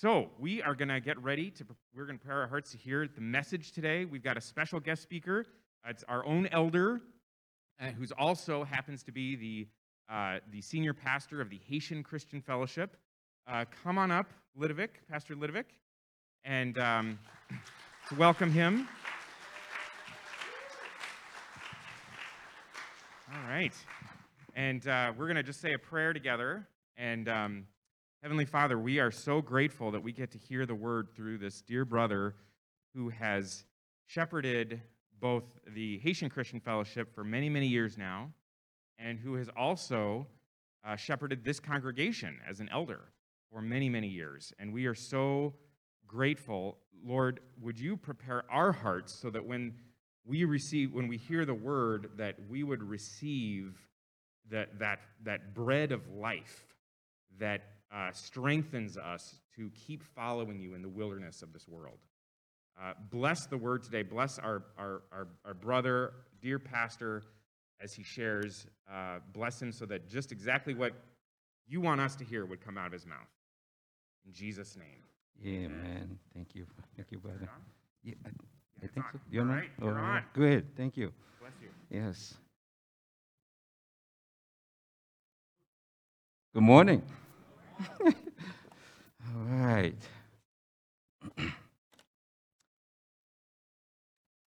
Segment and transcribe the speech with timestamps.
[0.00, 2.78] so we are going to get ready to, we're going to prepare our hearts to
[2.78, 4.06] hear the message today.
[4.06, 5.44] We've got a special guest speaker.
[5.86, 7.02] It's our own elder,
[7.78, 9.68] uh, who's also happens to be the,
[10.10, 12.96] uh, the senior pastor of the Haitian Christian Fellowship.
[13.46, 15.66] Uh, come on up, Lidovic, Pastor Lidovic,
[16.44, 17.18] and um,
[18.08, 18.88] to welcome him.
[23.34, 23.74] All right.
[24.54, 26.66] And uh, we're going to just say a prayer together.
[26.96, 27.66] And um,
[28.22, 31.62] Heavenly Father, we are so grateful that we get to hear the word through this
[31.62, 32.34] dear brother
[32.94, 33.64] who has
[34.08, 34.82] shepherded
[35.18, 38.30] both the Haitian Christian Fellowship for many, many years now,
[38.98, 40.26] and who has also
[40.84, 43.00] uh, shepherded this congregation as an elder
[43.50, 44.52] for many, many years.
[44.58, 45.54] And we are so
[46.06, 46.76] grateful.
[47.02, 49.72] Lord, would you prepare our hearts so that when
[50.26, 53.78] we receive, when we hear the word, that we would receive
[54.50, 56.66] that, that, that bread of life
[57.38, 57.62] that
[57.94, 61.98] uh, strengthens us to keep following you in the wilderness of this world.
[62.80, 64.02] Uh, bless the word today.
[64.02, 67.22] Bless our, our, our, our, brother, dear pastor,
[67.80, 68.66] as he shares.
[68.90, 70.92] Uh, bless him so that just exactly what
[71.66, 73.28] you want us to hear would come out of his mouth.
[74.26, 75.02] In Jesus' name.
[75.42, 76.18] Yeah, man.
[76.34, 76.66] Thank you.
[76.96, 77.50] Thank you, brother.
[78.02, 78.32] Yeah, I, Yeah,
[78.82, 79.12] I think on.
[79.12, 79.20] so.
[79.30, 80.24] You're All right, you're Oh, on.
[80.32, 80.76] Good.
[80.76, 81.12] Thank you.
[81.40, 81.68] Bless you.
[81.90, 82.34] Yes.
[86.54, 87.02] Good morning.
[87.80, 89.94] All right.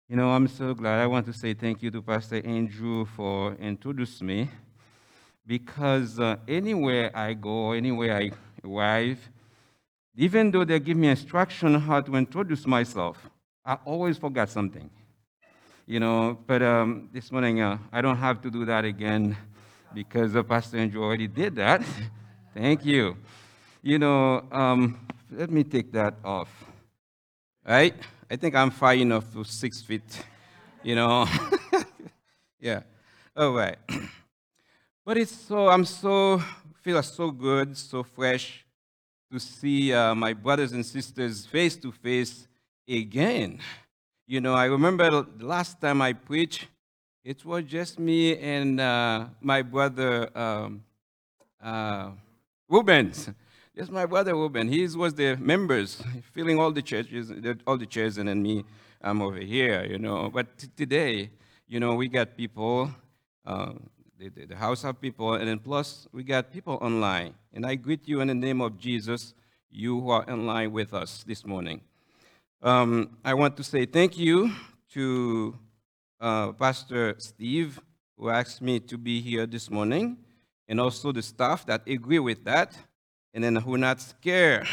[0.09, 1.01] You know, I'm so glad.
[1.01, 4.51] I want to say thank you to Pastor Andrew for introducing me
[5.47, 8.31] because uh, anywhere I go, anywhere I
[8.65, 9.19] arrive,
[10.17, 13.29] even though they give me instruction how to introduce myself,
[13.65, 14.91] I always forgot something.
[15.87, 19.37] You know, but um, this morning uh, I don't have to do that again
[19.95, 21.83] because uh, Pastor Andrew already did that.
[22.55, 23.17] Thank you.
[23.81, 26.49] You know, um, let me take that off.
[27.67, 27.95] Right?
[28.31, 30.25] I think I'm far enough to six feet.
[30.83, 31.27] You know.
[32.61, 32.83] yeah.
[33.37, 33.79] All right.
[35.03, 36.41] But it's so I'm so
[36.83, 38.65] feel so good, so fresh
[39.33, 42.47] to see uh, my brothers and sisters face to face
[42.87, 43.59] again.
[44.27, 46.69] You know, I remember last time I preached,
[47.25, 50.85] it was just me and uh, my brother um,
[51.61, 52.11] uh,
[52.71, 53.29] Rubens.
[53.77, 54.69] Just my brother Ruben.
[54.69, 57.33] He was the members, filling all the churches,
[57.67, 58.65] all the chairs, and then me,
[59.03, 59.85] I'm over here.
[59.85, 61.31] You know, but t- today,
[61.69, 62.91] you know, we got people.
[63.45, 63.73] Uh,
[64.21, 67.33] the, the, the house of people, and then plus we got people online.
[67.55, 69.33] And I greet you in the name of Jesus,
[69.71, 71.81] you who are online with us this morning.
[72.63, 74.53] Um, I want to say thank you
[74.93, 75.59] to
[76.21, 77.81] uh, Pastor Steve,
[78.19, 80.19] who asked me to be here this morning,
[80.71, 82.79] and also the staff that agree with that,
[83.35, 84.69] and then who not scared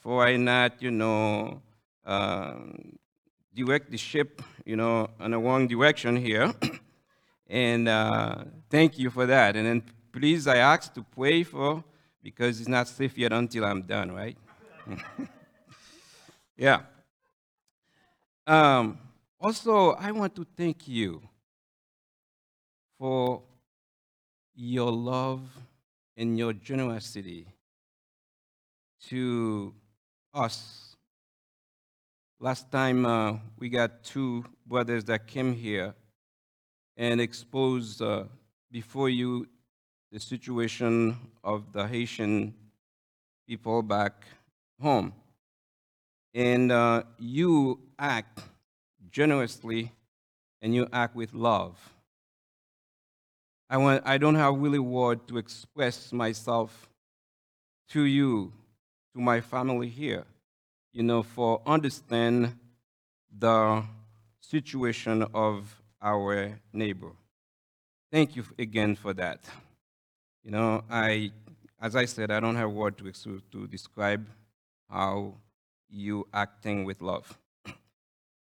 [0.00, 1.60] for I not, you know,
[2.04, 2.54] uh,
[3.54, 6.52] direct the ship, you know, in the wrong direction here.
[7.48, 9.56] And uh, thank you for that.
[9.56, 11.84] And then please, I ask to pray for
[12.22, 14.38] because it's not safe yet until I'm done, right?
[16.56, 16.80] yeah.
[18.46, 18.98] Um,
[19.38, 21.20] also, I want to thank you
[22.98, 23.42] for
[24.54, 25.40] your love
[26.16, 27.46] and your generosity
[29.08, 29.74] to
[30.34, 30.96] us.
[32.40, 35.94] Last time uh, we got two brothers that came here
[36.96, 38.24] and exposed uh,
[38.70, 39.46] before you
[40.10, 42.54] the situation of the Haitian
[43.48, 44.24] people back
[44.80, 45.14] home.
[46.34, 48.40] And uh, you act
[49.10, 49.90] generously
[50.60, 51.91] and you act with love.
[53.72, 56.90] I, want, I don't have really word to express myself
[57.88, 58.52] to you,
[59.14, 60.24] to my family here,
[60.92, 62.54] you know, for understand
[63.38, 63.82] the
[64.40, 67.12] situation of our neighbor.
[68.12, 69.40] Thank you again for that.
[70.44, 71.32] You know, I,
[71.80, 74.26] as I said, I don't have word to, to describe
[74.90, 75.32] how
[75.88, 77.38] you acting with love.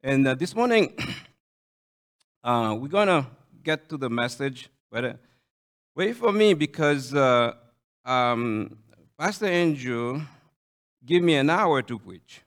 [0.02, 0.98] And uh, this morning,
[2.44, 3.28] uh, we're gonna
[3.62, 5.14] get to the message, but uh,
[5.96, 7.54] wait for me because uh,
[8.06, 8.78] um,
[9.18, 10.22] Pastor Andrew
[11.06, 12.42] gave me an hour to preach.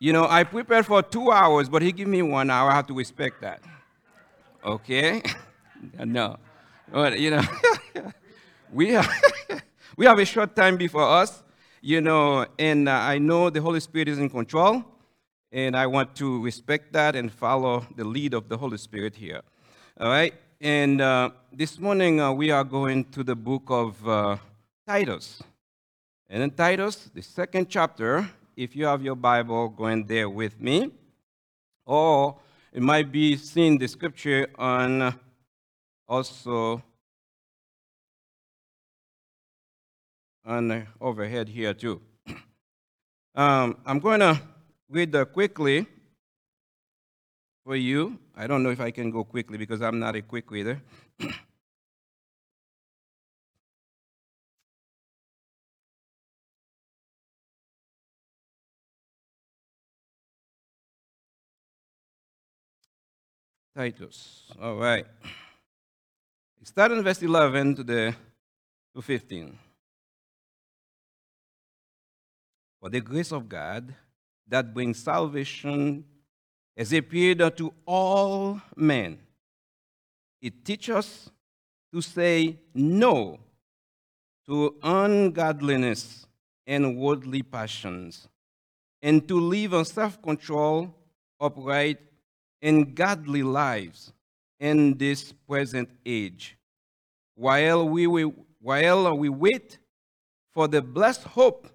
[0.00, 2.70] You know, I prepared for two hours, but he gave me one hour.
[2.70, 3.60] I have to respect that.
[4.64, 5.22] Okay?
[5.98, 6.38] no.
[6.90, 7.42] But, you know,
[8.72, 9.10] we, have,
[9.96, 11.42] we have a short time before us,
[11.80, 14.84] you know, and uh, I know the Holy Spirit is in control,
[15.50, 19.42] and I want to respect that and follow the lead of the Holy Spirit here.
[20.00, 20.32] All right?
[20.60, 24.36] And uh, this morning uh, we are going to the book of uh,
[24.86, 25.42] Titus.
[26.28, 30.60] And in Titus, the second chapter, if you have your Bible, go in there with
[30.60, 30.92] me.
[31.84, 32.36] Or
[32.72, 35.18] it might be seeing the scripture on
[36.06, 36.80] also
[40.44, 42.00] on overhead here too.
[43.34, 44.40] Um, I'm going to
[44.90, 45.86] read uh, quickly
[47.68, 48.18] for you.
[48.34, 50.80] I don't know if I can go quickly because I'm not a quick reader.
[63.76, 64.50] Titus.
[64.58, 65.04] All right.
[66.64, 68.14] Start in verse 11 to the
[68.94, 69.58] to 15.
[72.80, 73.94] For the grace of God
[74.48, 76.06] that brings salvation
[76.78, 79.18] has appeared unto all men.
[80.40, 81.30] It teaches us
[81.92, 83.40] to say no
[84.46, 86.26] to ungodliness
[86.68, 88.28] and worldly passions,
[89.02, 90.94] and to live in self control,
[91.40, 91.98] upright,
[92.62, 94.12] and godly lives
[94.60, 96.56] in this present age,
[97.34, 98.22] while we, we,
[98.60, 99.78] while we wait
[100.54, 101.68] for the blessed hope,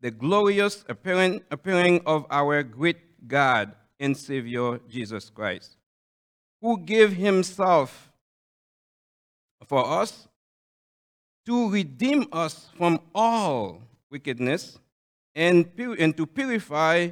[0.00, 5.76] the glorious appearing, appearing of our great God and Savior Jesus Christ,
[6.60, 8.10] who gave himself
[9.66, 10.26] for us
[11.46, 14.78] to redeem us from all wickedness
[15.34, 17.10] and, pur- and to purify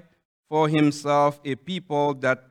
[0.48, 2.42] for himself a people that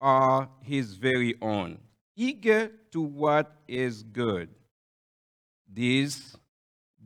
[0.00, 1.78] are his very own,
[2.14, 4.50] eager to what is good.
[5.72, 6.36] These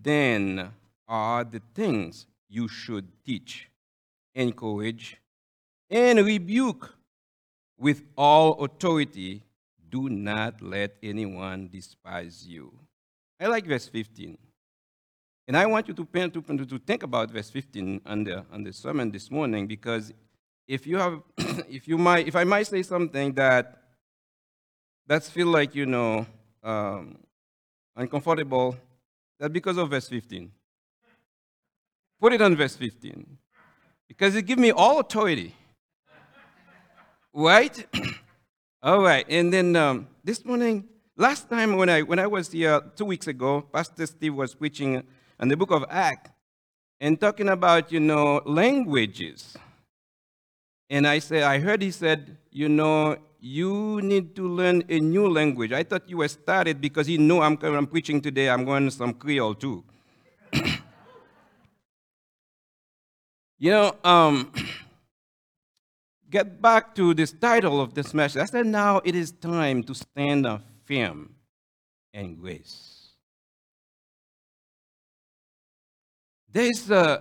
[0.02, 0.70] then
[1.06, 3.68] are the things you should teach,
[4.34, 5.20] encourage,
[5.90, 6.94] and rebuke
[7.78, 9.42] with all authority.
[9.88, 12.72] Do not let anyone despise you.
[13.40, 14.38] I like verse 15.
[15.48, 19.10] And I want you to, to, think about verse 15 on the, on the sermon
[19.10, 20.12] this morning because
[20.68, 21.20] if you have,
[21.68, 23.80] if you might, if I might say something that
[25.10, 26.24] that's feel like you know
[26.62, 27.18] um,
[27.96, 28.76] uncomfortable,
[29.40, 30.52] that's because of verse 15.
[32.20, 33.26] Put it on verse 15
[34.06, 35.52] because it gives me all authority,
[37.32, 37.86] right?
[38.82, 42.80] all right, and then um, this morning, last time when I when I was here
[42.96, 45.02] two weeks ago, Pastor Steve was preaching
[45.38, 46.30] on the book of Acts
[47.00, 49.56] and talking about you know languages.
[50.90, 55.28] And I said, I heard he said, you know, you need to learn a new
[55.28, 55.72] language.
[55.72, 59.14] I thought you were started because he knew I'm, I'm preaching today, I'm going some
[59.14, 59.84] Creole too.
[63.58, 64.52] you know, um,
[66.30, 68.42] get back to this title of this message.
[68.42, 70.46] I said, now it is time to stand
[70.84, 71.34] firm
[72.12, 73.08] in grace.
[76.52, 77.20] There's a,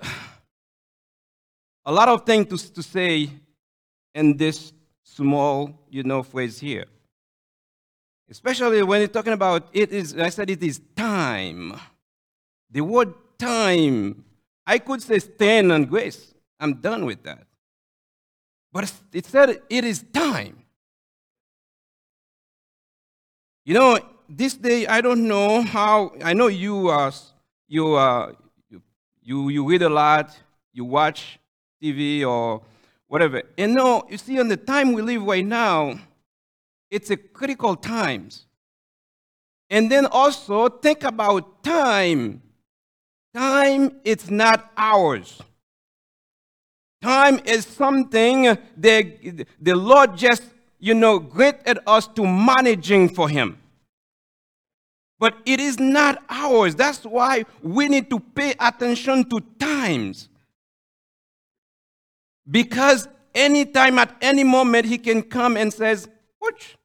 [1.85, 3.29] a lot of things to, to say
[4.15, 4.73] in this
[5.03, 6.85] small, you know, phrase here.
[8.29, 11.79] Especially when you're talking about it is, I said it is time.
[12.69, 14.23] The word time,
[14.65, 16.33] I could say stand on grace.
[16.59, 17.48] I'm done with that.
[18.71, 20.63] But it said it is time.
[23.65, 26.13] You know, this day I don't know how.
[26.23, 27.11] I know you are
[27.67, 28.33] you uh,
[29.21, 30.37] you you read a lot,
[30.73, 31.39] you watch
[31.81, 32.61] TV or
[33.07, 33.41] whatever.
[33.57, 35.99] And no, you see, on the time we live right now,
[36.89, 38.45] it's a critical times.
[39.69, 42.41] And then also think about time.
[43.33, 45.39] Time is not ours.
[47.01, 50.43] Time is something the, the Lord just,
[50.79, 53.57] you know, granted us to managing for Him.
[55.17, 56.75] But it is not ours.
[56.75, 60.29] That's why we need to pay attention to times.
[62.49, 66.07] Because anytime, at any moment, he can come and says,
[66.41, 66.77] Watch.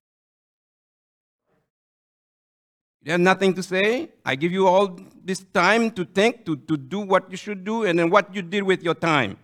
[3.05, 4.11] You have nothing to say.
[4.25, 7.85] I give you all this time to think, to, to do what you should do,
[7.85, 9.37] and then what you did with your time.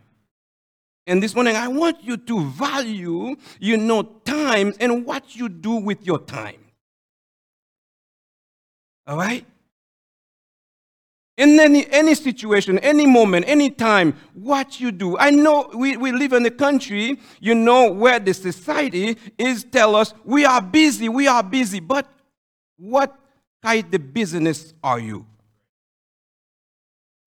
[1.07, 5.73] And this morning, I want you to value, you know, time and what you do
[5.73, 6.61] with your time.
[9.07, 9.45] All right?
[11.37, 15.17] In any, any situation, any moment, any time, what you do.
[15.17, 19.97] I know we, we live in a country, you know, where the society is tell
[19.97, 21.81] us we are busy, we are busy.
[21.81, 22.07] But
[22.77, 23.19] what
[23.63, 25.25] kind of business are you?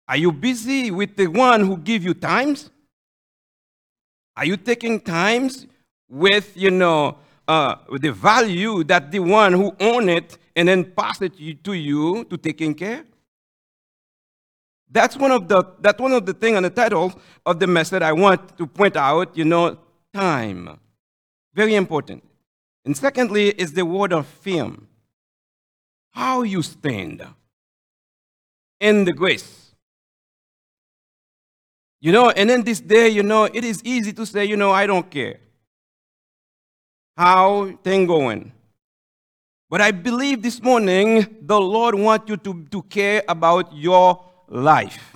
[0.10, 2.70] Are you busy with the one who give you times?
[4.36, 5.68] Are you taking times
[6.10, 11.22] with, you know, uh, the value that the one who own it and then pass
[11.22, 11.34] it
[11.64, 13.04] to you to taking care?
[14.90, 17.14] That's one of the that's one of the thing on the title
[17.46, 19.78] of the message I want to point out, you know,
[20.14, 20.80] time.
[21.54, 22.24] Very important.
[22.84, 24.88] And secondly is the word of firm.
[26.12, 27.26] How you stand
[28.82, 29.71] in the grace.
[32.02, 34.72] You know, and in this day, you know, it is easy to say, you know,
[34.72, 35.40] I don't care.
[37.16, 38.52] How thing going?
[39.70, 45.16] But I believe this morning the Lord wants you to, to care about your life.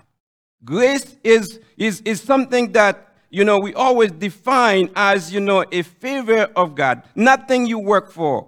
[0.63, 5.82] Grace is, is, is something that, you know, we always define as, you know, a
[5.82, 8.48] favor of God, nothing you work for.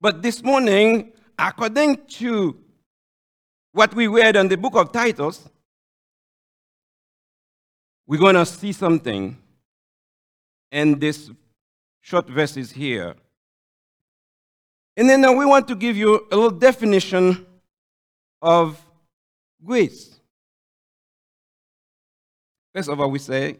[0.00, 2.56] But this morning, according to
[3.72, 5.46] what we read in the book of Titus,
[8.06, 9.36] we're going to see something
[10.70, 11.30] in this
[12.00, 13.14] short verses here.
[14.96, 17.46] And then uh, we want to give you a little definition
[18.40, 18.80] of
[19.64, 20.18] grace.
[22.74, 23.58] First of all, we say,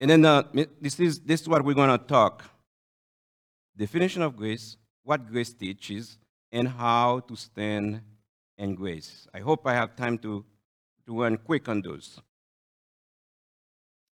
[0.00, 0.42] and then uh,
[0.80, 2.44] this, is, this is what we're going to talk
[3.76, 6.18] definition of grace, what grace teaches,
[6.50, 8.00] and how to stand
[8.58, 9.26] in grace.
[9.32, 10.44] I hope I have time to,
[11.06, 12.20] to run quick on those.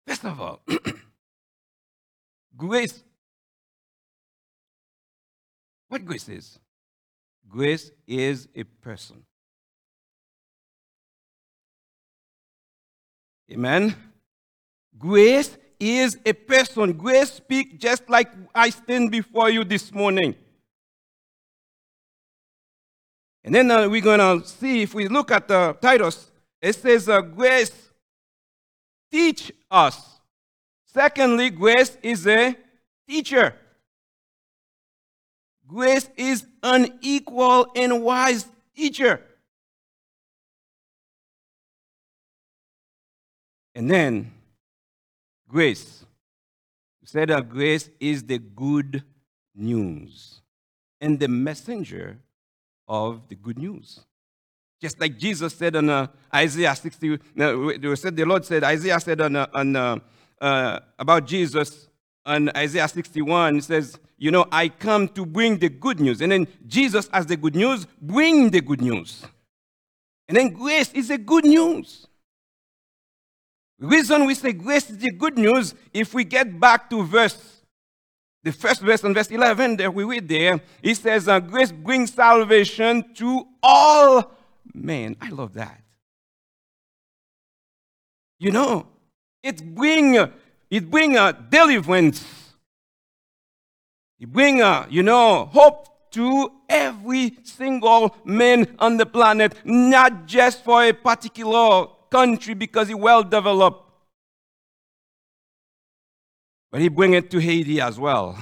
[0.06, 0.61] First of all,
[2.56, 3.02] grace
[5.94, 6.58] what grace is?
[7.49, 9.23] Grace is a person.
[13.52, 13.94] Amen.
[14.99, 16.94] Grace is a person.
[16.94, 20.34] Grace speaks just like I stand before you this morning.
[23.44, 27.08] And then uh, we're going to see if we look at the Titus, it says
[27.08, 27.83] uh, grace
[29.14, 30.18] teach us.
[30.87, 32.56] Secondly, grace is a
[33.09, 33.54] teacher.
[35.64, 38.44] Grace is an equal and wise
[38.75, 39.21] teacher.
[43.76, 44.33] And then,
[45.49, 46.04] grace.
[47.00, 49.04] You said that grace is the good
[49.54, 50.40] news
[51.00, 52.18] and the messenger
[52.88, 54.00] of the good news.
[54.84, 59.18] Just like Jesus said on uh, Isaiah 60, no, said, the Lord said, Isaiah said
[59.18, 59.98] on, uh, on uh,
[60.42, 61.88] uh about Jesus
[62.26, 66.20] on Isaiah 61, it says, you know, I come to bring the good news.
[66.20, 69.24] And then Jesus, as the good news, bring the good news.
[70.28, 72.06] And then grace is the good news.
[73.78, 77.62] Reason we say grace is the good news, if we get back to verse,
[78.42, 82.12] the first verse on verse 11 that we read there, it says, uh, grace brings
[82.12, 84.30] salvation to all
[84.73, 85.16] men.
[85.21, 85.80] I love that.
[88.38, 88.87] You know,
[89.42, 90.14] it bring,
[90.71, 92.25] it bring a deliverance
[94.18, 100.64] It bring, a, you know, hope to every single man on the planet, not just
[100.64, 103.90] for a particular country because it's well developed.
[106.71, 108.38] But he bring it to Haiti as well.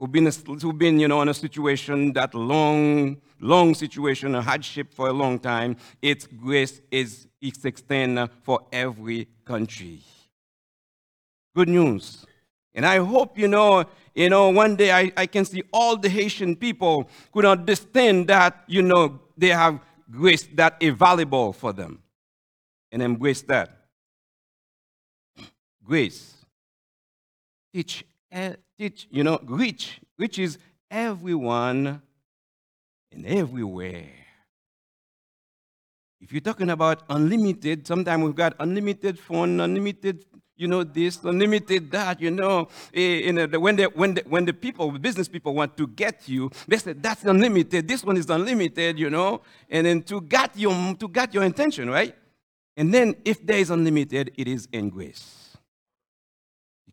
[0.00, 4.94] Who've been, who've been, you know, in a situation that long, long situation, a hardship
[4.94, 5.76] for a long time.
[6.00, 10.00] Its grace is it's extended for every country.
[11.54, 12.24] Good news.
[12.74, 16.08] And I hope, you know, you know, one day I, I can see all the
[16.08, 19.80] Haitian people could understand that, you know, they have
[20.10, 22.02] grace that is valuable for them
[22.90, 23.86] and embrace that.
[25.84, 26.36] Grace.
[27.74, 28.04] Teach,
[28.80, 30.58] teach, you know, reach, which is
[30.90, 32.00] everyone
[33.12, 34.08] and everywhere.
[36.20, 40.24] If you're talking about unlimited, sometimes we've got unlimited phone, unlimited
[40.56, 42.68] you know, this, unlimited that, you know.
[42.92, 46.28] Eh, you know when, the, when, the, when the people, business people want to get
[46.28, 49.40] you, they say, that's unlimited, this one is unlimited, you know.
[49.70, 52.14] And then to get your, to get your intention, right?
[52.76, 55.49] And then if there is unlimited, it is in grace.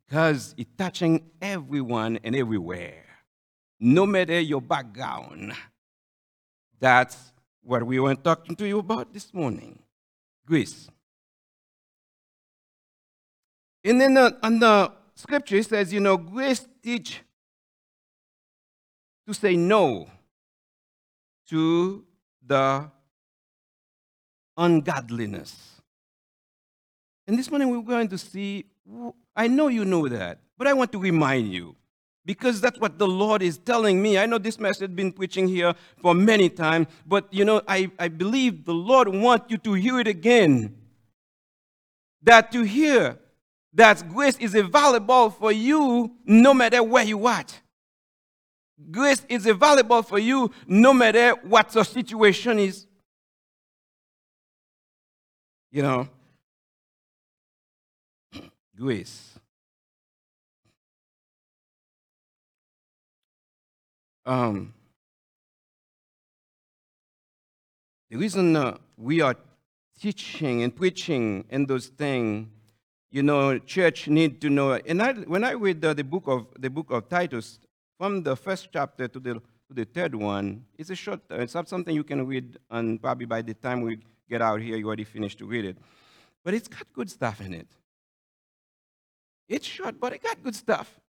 [0.07, 3.03] Because it's touching everyone and everywhere,
[3.79, 5.53] no matter your background.
[6.79, 9.79] That's what we were talking to you about this morning.
[10.45, 10.89] Grace.
[13.83, 17.21] And then the, on the scripture, it says, you know, grace teach
[19.27, 20.09] to say no
[21.49, 22.05] to
[22.45, 22.89] the
[24.55, 25.81] ungodliness.
[27.27, 28.65] And this morning we're going to see,
[29.37, 31.75] I know you know that, but I want to remind you
[32.25, 34.17] because that's what the Lord is telling me.
[34.17, 37.91] I know this message has been preaching here for many times, but you know, I,
[37.99, 40.75] I believe the Lord wants you to hear it again.
[42.23, 43.19] That to hear
[43.73, 47.61] that grace is available for you no matter where you at.
[48.89, 52.87] Grace is available for you no matter what your situation is.
[55.71, 56.09] You know,
[58.77, 59.33] grace.
[64.25, 64.73] Um,
[68.09, 69.35] the reason uh, we are
[69.99, 72.47] teaching and preaching and those things,
[73.09, 74.73] you know, church need to know.
[74.73, 77.59] And I, when I read uh, the book of the book of Titus,
[77.97, 81.21] from the first chapter to the to the third one, it's a short.
[81.31, 84.61] Uh, it's not something you can read, and probably by the time we get out
[84.61, 85.77] here, you already finished to read it.
[86.43, 87.67] But it's got good stuff in it.
[89.47, 90.99] It's short, but it got good stuff.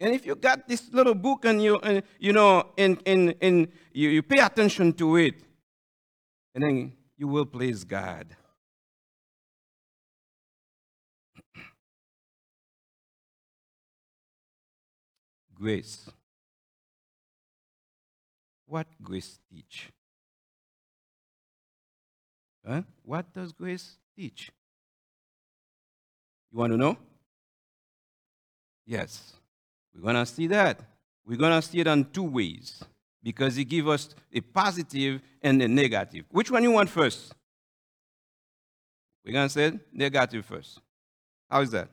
[0.00, 3.68] And if you got this little book and you, uh, you know, and, and, and
[3.92, 5.34] you, you pay attention to it,
[6.54, 8.26] and then you will please God.
[15.54, 16.10] grace.
[18.66, 19.90] What grace teach?
[22.66, 22.82] Huh?
[23.04, 24.50] What does grace teach?
[26.50, 26.96] You want to know?
[28.86, 29.34] Yes.
[29.94, 30.80] We're going to see that.
[31.26, 32.82] We're going to see it in two ways
[33.22, 36.26] because it gives us a positive and a negative.
[36.30, 37.34] Which one you want first?
[39.24, 40.80] We're going to say negative first.
[41.50, 41.88] How is that?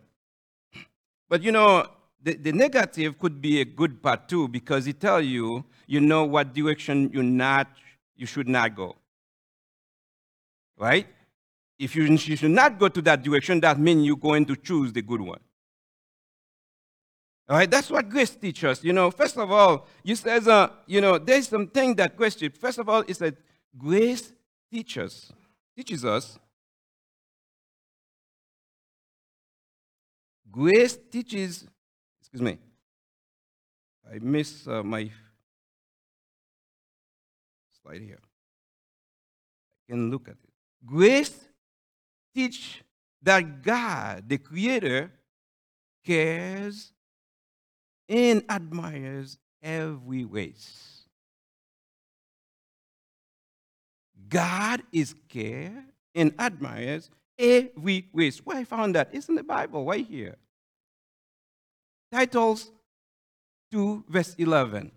[1.29, 1.87] But you know,
[2.21, 6.25] the, the negative could be a good part too because it tells you, you know
[6.25, 7.67] what direction you not
[8.15, 8.95] you should not go.
[10.77, 11.07] Right?
[11.79, 14.93] If you, you should not go to that direction, that means you're going to choose
[14.93, 15.39] the good one.
[17.51, 18.81] All right, that's what grace teaches us.
[18.81, 22.57] You know, first of all, you says, uh, you know, there's something that grace teaches.
[22.57, 23.35] First of all, it's that
[23.77, 24.31] grace
[24.71, 25.33] teaches,
[25.75, 26.39] teaches us.
[30.49, 31.67] Grace teaches,
[32.21, 32.57] excuse me,
[34.09, 35.11] I miss uh, my
[37.81, 38.21] slide here.
[39.89, 40.49] I can look at it.
[40.85, 41.37] Grace
[42.33, 42.81] teach
[43.21, 45.11] that God, the Creator,
[46.05, 46.93] cares
[48.11, 51.03] and admires every race.
[54.27, 58.39] God is care and admires every race.
[58.39, 59.09] Where I found that?
[59.13, 60.35] It's in the Bible, right here.
[62.11, 62.69] Titus
[63.71, 64.91] 2, verse 11.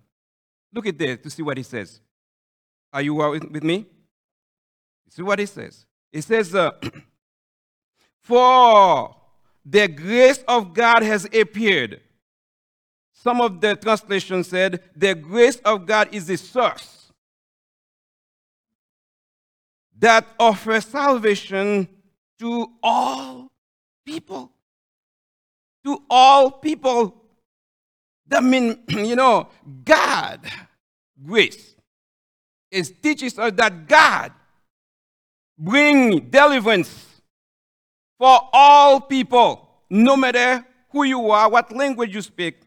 [0.72, 2.00] Look at there to see what it says.
[2.92, 3.86] Are you with me?
[5.08, 5.86] See what it says.
[6.12, 6.72] It says, uh,
[8.20, 9.14] For
[9.64, 12.00] the grace of God has appeared.
[13.14, 17.12] Some of the translations said, The grace of God is the source
[19.98, 21.88] that offers salvation
[22.38, 23.50] to all
[24.04, 24.50] people.
[25.84, 27.14] To all people.
[28.26, 29.48] That means, you know,
[29.84, 30.40] God,
[31.24, 31.74] grace,
[32.70, 34.32] is teaches us that God
[35.56, 37.06] bring deliverance
[38.18, 42.63] for all people, no matter who you are, what language you speak.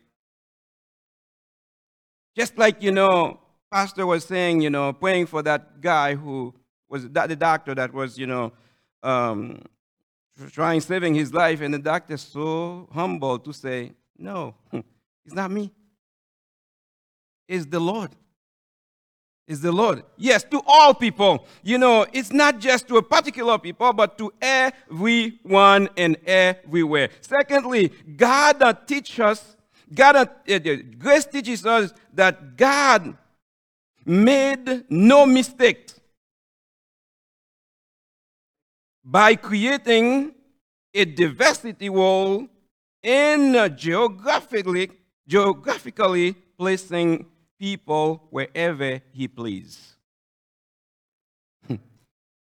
[2.37, 3.39] Just like, you know,
[3.71, 6.53] Pastor was saying, you know, praying for that guy who
[6.87, 8.53] was the doctor that was, you know,
[9.03, 9.61] um,
[10.51, 14.53] trying saving his life, and the doctor so humble to say, no,
[15.25, 15.71] it's not me.
[17.47, 18.11] It's the Lord
[19.47, 20.03] is the Lord.
[20.17, 21.45] Yes, to all people.
[21.63, 27.09] You know, it's not just to a particular people, but to everyone and everywhere.
[27.21, 29.56] Secondly, God teaches us,
[29.93, 30.59] God, uh, uh,
[30.97, 33.17] grace teaches us that God
[34.05, 35.91] made no mistake
[39.03, 40.33] by creating
[40.93, 42.49] a diversity world
[43.03, 44.91] and geographically,
[45.27, 47.25] geographically placing
[47.59, 49.95] people wherever he please.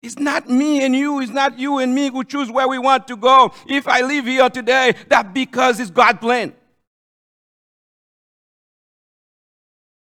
[0.02, 3.08] It's not me and you, it's not you and me who choose where we want
[3.08, 3.54] to go.
[3.66, 6.54] If I live here today, that because it's God's plan.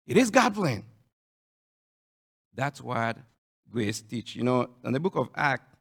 [0.09, 0.83] It is God's plan.
[2.55, 3.15] That's what
[3.71, 4.35] grace teach.
[4.35, 5.75] You know, in the book of Acts,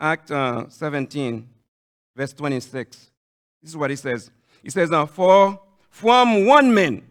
[0.00, 1.46] Act uh, 17,
[2.16, 3.10] verse 26,
[3.62, 4.30] this is what he says.
[4.62, 7.04] He says, For from one man,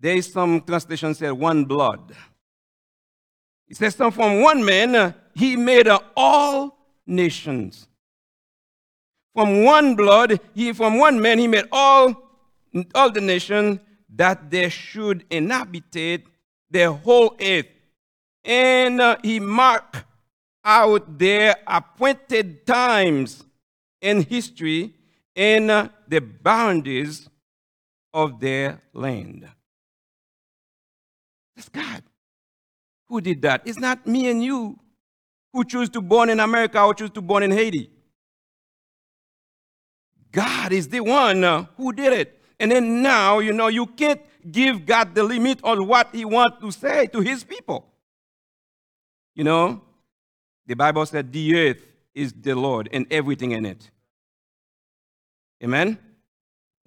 [0.00, 2.16] there is some translation said one blood.
[3.68, 6.76] It says from one man, uh, he made uh, all
[7.06, 7.86] nations.
[9.32, 12.16] From one blood, he from one man, he made all,
[12.96, 13.78] all the nations
[14.14, 16.22] that they should inhabit
[16.70, 17.66] the whole earth.
[18.44, 20.04] And uh, he marked
[20.64, 23.44] out their appointed times
[24.00, 24.94] in history
[25.34, 27.28] and uh, the boundaries
[28.12, 29.48] of their land.
[31.56, 32.02] It's God
[33.08, 33.62] who did that.
[33.64, 34.78] It's not me and you
[35.52, 37.90] who choose to born in America or choose to born in Haiti.
[40.32, 42.35] God is the one uh, who did it.
[42.58, 46.58] And then now, you know, you can't give God the limit on what he wants
[46.60, 47.86] to say to his people.
[49.34, 49.82] You know,
[50.66, 51.82] the Bible said the earth
[52.14, 53.90] is the Lord and everything in it.
[55.62, 55.98] Amen?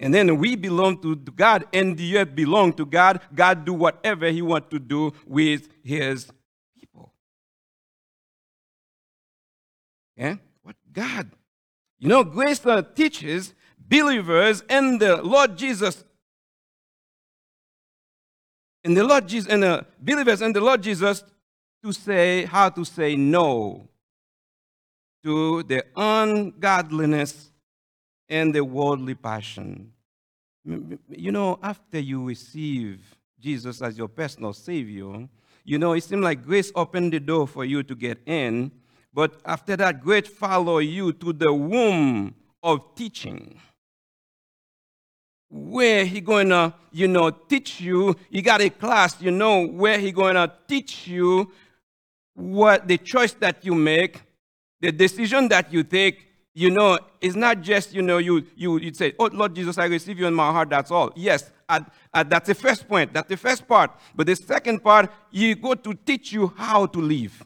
[0.00, 3.20] And then we belong to God and the earth belong to God.
[3.34, 6.30] God do whatever he wants to do with his
[6.78, 7.12] people.
[10.16, 10.36] Yeah?
[10.62, 11.30] What God?
[11.98, 13.54] You know, grace uh, teaches
[13.90, 16.04] believers in the Lord Jesus
[18.82, 21.22] in the Lord Jesus and the believers in the Lord Jesus
[21.84, 23.88] to say how to say no
[25.22, 27.50] to the ungodliness
[28.28, 29.92] and the worldly passion.
[30.64, 33.00] You know, after you receive
[33.38, 35.28] Jesus as your personal Savior,
[35.64, 38.70] you know, it seems like grace opened the door for you to get in,
[39.12, 43.58] but after that, grace follow you to the womb of teaching.
[45.50, 48.14] Where he gonna, you know, teach you.
[48.30, 51.50] You got a class, you know, where he gonna teach you
[52.34, 54.22] what the choice that you make,
[54.80, 58.94] the decision that you take, you know, it's not just, you know, you, you, you
[58.94, 61.12] say, oh, Lord Jesus, I receive you in my heart, that's all.
[61.14, 63.90] Yes, that's the first point, that's the first part.
[64.14, 67.44] But the second part, you go to teach you how to live.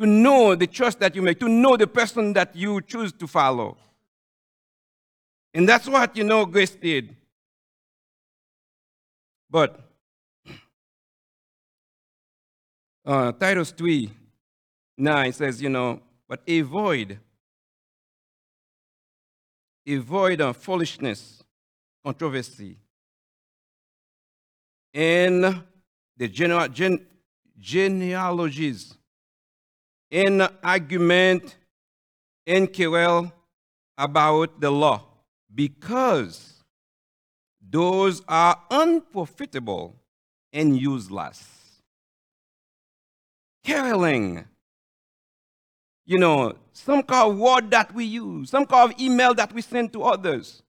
[0.00, 3.26] To know the choice that you make, to know the person that you choose to
[3.26, 3.76] follow.
[5.58, 7.16] And that's what, you know, grace did.
[9.50, 9.80] But
[13.04, 14.08] uh, Titus 3
[14.98, 17.18] 9 says, you know, but avoid,
[19.84, 21.42] avoid uh, foolishness,
[22.04, 22.76] controversy,
[24.94, 25.64] and
[26.16, 27.04] the gen,
[27.58, 28.94] genealogies,
[30.08, 31.56] in argument,
[32.46, 33.32] in quarrel
[33.96, 35.07] about the law,
[35.54, 36.62] because
[37.70, 39.96] those are unprofitable
[40.52, 41.46] and useless.
[43.64, 44.44] Caroling
[46.08, 49.60] you know, some kind of word that we use, some kind of email that we
[49.60, 50.62] send to others.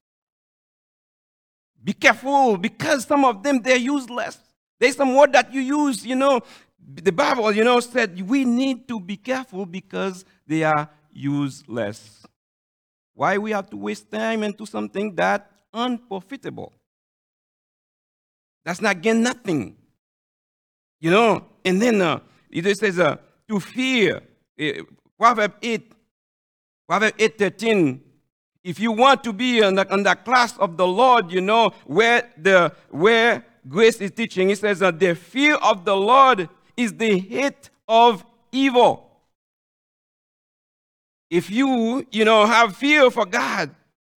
[1.82, 4.38] Be careful because some of them they're useless.
[4.78, 6.42] There's some word that you use, you know.
[6.92, 12.26] The Bible, you know, said we need to be careful because they are useless.
[13.20, 16.72] Why we have to waste time into something that unprofitable?
[18.64, 19.76] That's not gain nothing.
[21.00, 24.22] You know, and then uh, it says uh, to fear.
[24.58, 24.80] Eh,
[25.18, 25.92] Proverb 8,
[26.88, 28.00] Proverb 8 13.
[28.64, 31.74] If you want to be in the, in the class of the Lord, you know,
[31.84, 36.94] where the where grace is teaching, it says that the fear of the Lord is
[36.94, 39.09] the hate of evil.
[41.30, 43.70] If you, you know, have fear for God,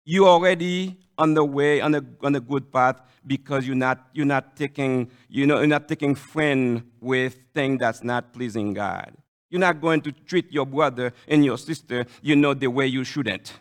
[0.03, 4.25] you're already on the way, on the on the good path, because you're not you're
[4.25, 9.13] not taking, you know, you're not taking friend with thing that's not pleasing God.
[9.51, 13.03] You're not going to treat your brother and your sister, you know, the way you
[13.03, 13.53] shouldn't.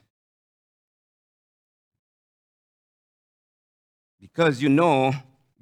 [4.18, 5.12] Because you know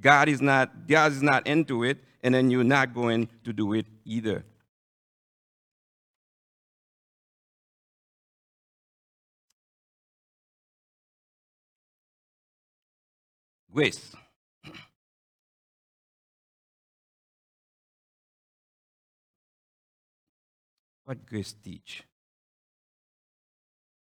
[0.00, 3.72] God is not God is not into it, and then you're not going to do
[3.72, 4.44] it either.
[13.72, 14.14] Grace.
[21.11, 22.04] what grace teach?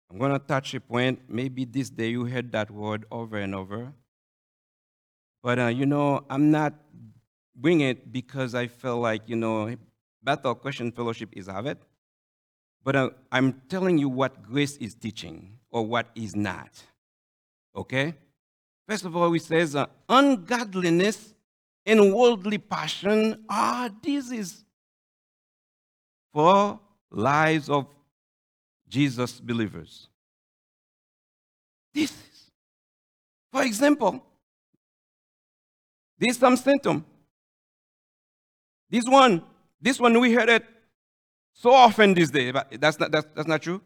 [0.10, 1.20] I'm going to touch a point.
[1.28, 3.92] Maybe this day you heard that word over and over.
[5.44, 6.74] But, uh, you know, I'm not
[7.54, 9.76] bringing it because I feel like, you know,
[10.24, 11.78] Bethel Christian Fellowship is of it.
[12.82, 16.82] But uh, I'm telling you what grace is teaching or what is not.
[17.76, 18.16] Okay?
[18.88, 21.34] First of all, he says uh, ungodliness
[21.86, 24.64] and worldly passion are diseases.
[26.34, 26.80] For
[27.12, 27.88] lives of
[28.88, 30.10] Jesus believers.
[31.94, 32.52] This is,
[33.52, 34.22] for example,
[36.20, 37.06] this some symptom.
[38.90, 39.42] This one,
[39.82, 40.66] this one we heard it
[41.54, 43.82] so often these days, but that's not, that's, that's not true.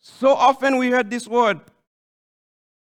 [0.00, 1.60] So often we heard this word.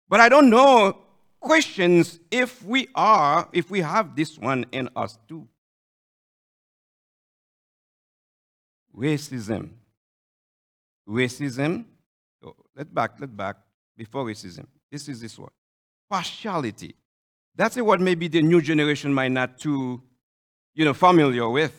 [0.08, 0.98] But I don't know
[1.40, 5.48] questions if we are, if we have this one in us too.
[9.00, 9.70] racism.
[11.08, 11.86] Racism,
[12.44, 13.56] oh, let back, let back,
[13.98, 14.66] before racism.
[14.92, 15.52] This is this word.
[16.10, 16.96] Partiality.
[17.56, 20.02] That's what maybe the new generation might not too,
[20.76, 21.76] you know, familiar with.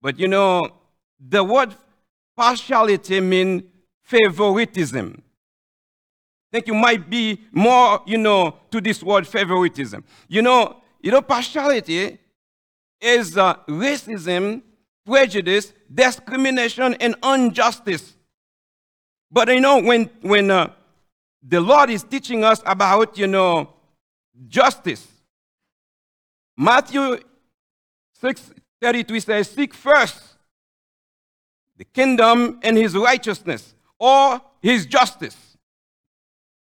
[0.00, 0.62] But you know,
[1.18, 1.74] the word
[2.36, 3.62] partiality means
[4.02, 5.22] favoritism.
[6.52, 10.04] Think you might be more, you know, to this word favoritism.
[10.28, 12.18] You know, you know, partiality
[13.00, 14.62] is uh, racism,
[15.04, 18.14] prejudice, discrimination, and injustice.
[19.30, 20.72] But you know, when when uh,
[21.42, 23.72] the Lord is teaching us about, you know,
[24.46, 25.08] justice,
[26.56, 27.18] Matthew
[28.20, 30.22] 6 33 says, Seek first
[31.78, 35.51] the kingdom and his righteousness or his justice.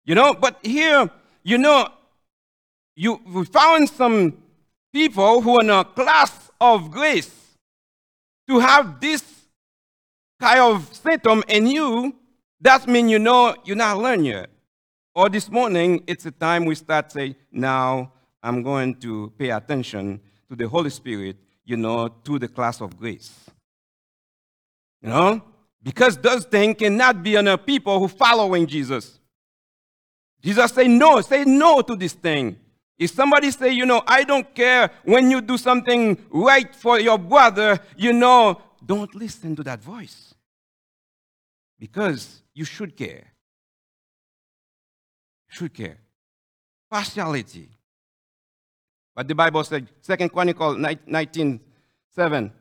[0.08, 1.10] You know, but here,
[1.42, 1.86] you know,
[2.96, 4.38] you we found some
[4.90, 7.30] people who are in a class of grace
[8.48, 9.22] to have this
[10.40, 12.16] kind of symptom in you,
[12.58, 14.48] that means you know you're not learned yet.
[15.14, 18.10] Or this morning, it's a time we start say, now
[18.42, 22.96] I'm going to pay attention to the Holy Spirit, you know, to the class of
[22.96, 23.44] grace.
[25.02, 25.42] You know?
[25.82, 29.17] Because those things cannot be on a people who following Jesus.
[30.42, 32.56] Jesus say no, say no to this thing.
[32.98, 37.18] If somebody say, you know, I don't care when you do something right for your
[37.18, 40.34] brother, you know, don't listen to that voice.
[41.78, 43.24] Because you should care.
[45.48, 45.98] Should care.
[46.90, 47.68] Partiality.
[49.14, 51.60] But the Bible said, Second Chronicle 19,
[52.14, 52.52] 7.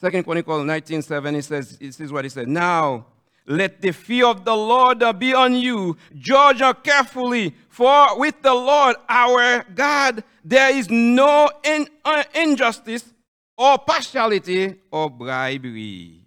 [0.00, 2.48] Second Chronicle 19, 7, it says, this is what he said.
[2.48, 3.06] Now
[3.46, 5.96] let the fear of the Lord be on you.
[6.16, 13.12] Judge carefully, for with the Lord our God there is no in, uh, injustice
[13.56, 16.20] or partiality or bribery.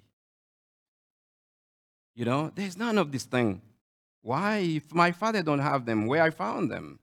[2.16, 3.62] You know, there's none of this thing.
[4.22, 4.58] Why?
[4.58, 7.00] If my father don't have them, where I found them?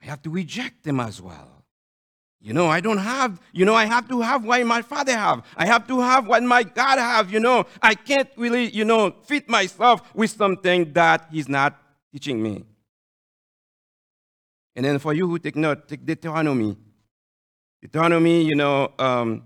[0.00, 1.63] I have to reject them as well.
[2.44, 5.46] You know, I don't have, you know, I have to have what my father have.
[5.56, 7.64] I have to have what my God have, you know.
[7.80, 11.74] I can't really, you know, fit myself with something that he's not
[12.12, 12.66] teaching me.
[14.76, 16.76] And then for you who take note, take Deuteronomy.
[17.80, 19.42] Deuteronomy, you know, um,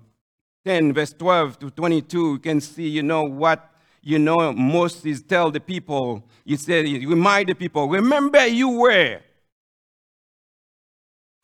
[0.64, 3.70] 10, verse 12 to 22, you can see, you know, what,
[4.02, 6.24] you know, Moses tell the people.
[6.44, 9.20] He said, remind the people, remember you were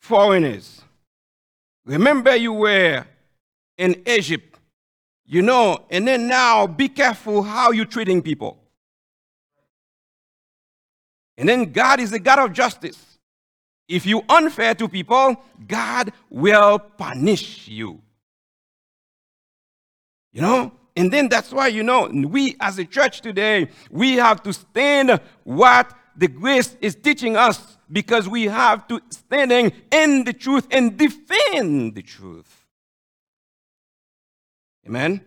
[0.01, 0.81] foreigners.
[1.85, 3.05] Remember you were
[3.77, 4.59] in Egypt.
[5.27, 8.59] You know, and then now be careful how you're treating people.
[11.35, 13.17] And then God is the God of justice.
[13.87, 15.35] If you unfair to people,
[15.67, 18.01] God will punish you.
[20.31, 20.71] You know?
[20.95, 25.19] And then that's why, you know, we as a church today, we have to stand
[25.43, 30.97] what the grace is teaching us because we have to standing in the truth and
[30.97, 32.65] defend the truth.
[34.87, 35.21] Amen?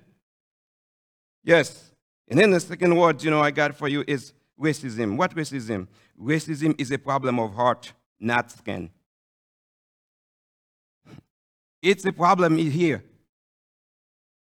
[1.44, 1.90] Yes.
[2.28, 5.16] And then the second word, you know, I got for you is racism.
[5.16, 5.88] What racism?
[6.20, 8.90] Racism is a problem of heart, not skin.
[11.80, 13.04] It's a problem here.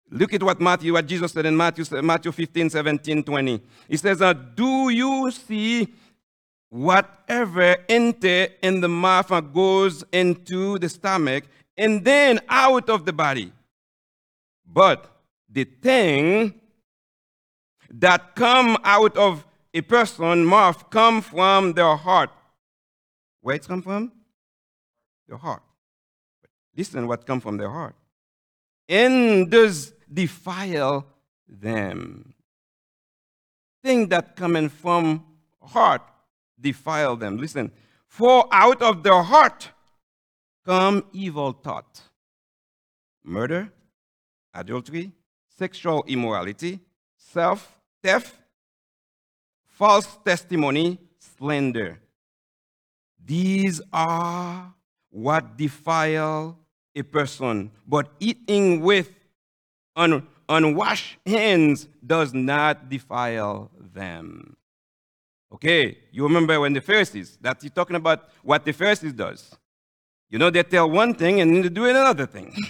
[0.09, 3.61] Look at what Matthew, what Jesus said in Matthew, Matthew 15, 17, 20.
[3.87, 5.87] He says, uh, Do you see
[6.71, 11.43] whatever enter in the mouth and goes into the stomach
[11.77, 13.51] and then out of the body?
[14.65, 15.05] But
[15.49, 16.59] the thing
[17.89, 22.29] that come out of a person mouth come from their heart.
[23.41, 24.11] Where it come from?
[25.27, 25.63] The heart.
[26.41, 27.95] But Listen what come from their heart.
[28.87, 31.05] And does defile
[31.47, 32.33] them.
[33.83, 35.25] Thing that coming from
[35.61, 36.01] heart
[36.61, 37.37] defile them.
[37.37, 37.71] Listen,
[38.07, 39.69] for out of their heart
[40.65, 42.01] come evil thought,
[43.23, 43.71] murder,
[44.53, 45.11] adultery,
[45.57, 46.79] sexual immorality,
[47.17, 48.35] self theft,
[49.65, 51.99] false testimony, slander.
[53.23, 54.73] These are
[55.09, 56.57] what defile
[56.95, 59.09] a person, but eating with
[59.95, 64.57] un- unwashed hands does not defile them.
[65.53, 69.53] Okay, you remember when the Pharisees, that you're talking about what the Pharisees does.
[70.29, 72.55] You know, they tell one thing and then they do another thing.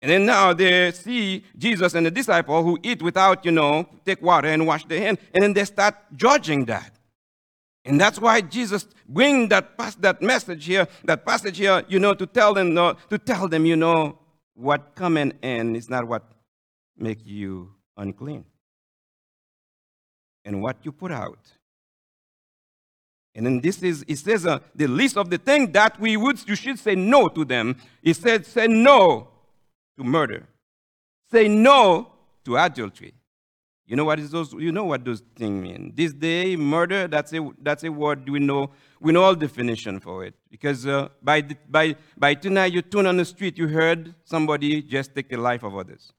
[0.00, 4.22] And then now they see Jesus and the disciple who eat without, you know, take
[4.22, 6.92] water and wash their hand, and then they start judging that.
[7.84, 12.26] And that's why Jesus bring that, that message here, that passage here, you know, to
[12.26, 14.18] tell them, no, to tell them, you know,
[14.54, 16.22] what coming in is not what
[16.96, 18.44] make you unclean.
[20.44, 21.38] And what you put out.
[23.34, 26.46] And then this is, it says uh, the list of the things that we would,
[26.48, 27.76] you should say no to them.
[28.02, 29.28] He said, say no
[29.96, 30.46] to murder.
[31.30, 32.12] Say no
[32.44, 33.14] to adultery.
[33.88, 34.52] You know what is those?
[34.52, 35.94] You know what those things mean.
[35.96, 37.08] This day, murder.
[37.08, 38.70] That's a that's a word we know.
[39.00, 43.06] We know all definition for it because uh, by the, by by tonight you turn
[43.06, 46.12] on the street, you heard somebody just take the life of others.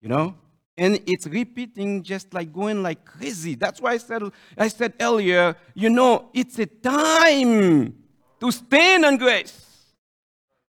[0.00, 0.34] You know,
[0.76, 3.54] and it's repeating just like going like crazy.
[3.54, 4.22] That's why I said
[4.56, 5.56] I said earlier.
[5.74, 7.94] You know, it's a time
[8.40, 9.66] to stand on grace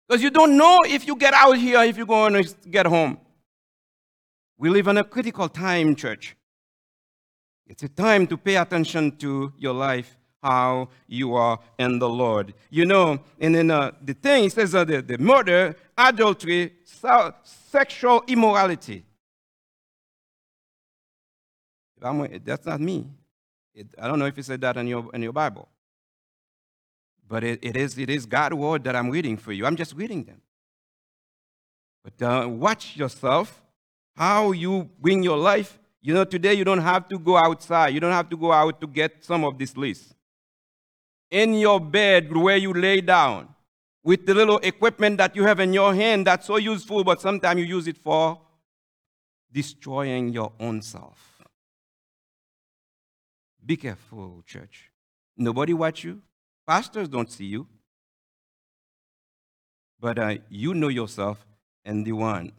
[0.08, 3.18] because you don't know if you get out here if you're going to get home.
[4.58, 6.36] We live in a critical time, church.
[7.68, 12.54] It's a time to pay attention to your life, how you are in the Lord.
[12.70, 16.74] You know, and then uh, the thing, it says uh, the, the murder, adultery,
[17.44, 19.04] sexual immorality.
[22.00, 23.08] That's not me.
[23.74, 25.68] It, I don't know if it said that in your, in your Bible.
[27.28, 29.66] But it, it, is, it is God's word that I'm reading for you.
[29.66, 30.42] I'm just reading them.
[32.04, 33.62] But uh, watch yourself
[34.16, 35.80] how you bring your life.
[36.02, 37.94] You know, today you don't have to go outside.
[37.94, 40.14] You don't have to go out to get some of this list.
[41.32, 43.50] In your bed where you lay down,
[44.04, 47.60] with the little equipment that you have in your hand that's so useful, but sometimes
[47.60, 48.40] you use it for
[49.52, 51.35] destroying your own self.
[53.66, 54.92] Be careful, church.
[55.36, 56.22] Nobody watch you.
[56.68, 57.68] Pastors don't see you.
[60.00, 61.46] But uh, you know yourself
[61.84, 62.52] and the one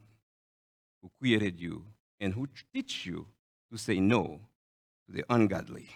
[1.00, 1.84] who created you
[2.18, 3.26] and who teach you
[3.70, 4.40] to say no
[5.06, 5.88] to the ungodly.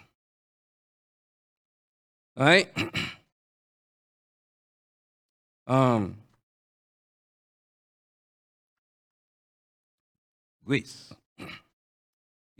[2.37, 2.69] All right?
[5.67, 6.15] um,
[10.63, 11.11] grace.